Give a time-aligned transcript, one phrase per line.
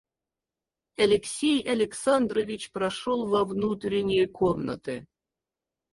[0.97, 5.05] Алексей Александрович прошел во внутрение комнаты.